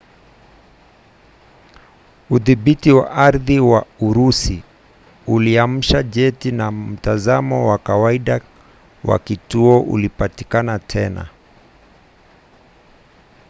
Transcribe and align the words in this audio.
udhibiti 2.35 2.89
wa 2.91 3.05
ardhi 3.25 3.57
wa 3.59 3.79
urusi 3.99 4.63
uliamsha 5.27 6.03
jeti 6.03 6.51
na 6.51 6.71
mtazamo 6.71 7.67
wa 7.69 7.77
kawaida 7.77 8.41
wa 9.03 9.19
kituo 9.19 9.79
ulipatikana 9.79 10.79
tena 10.79 11.29